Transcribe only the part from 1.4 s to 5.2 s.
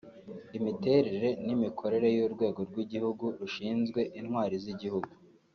n’imikorere by’Urwego rw’Igihugu rushinzwe Intwari z’Igihugu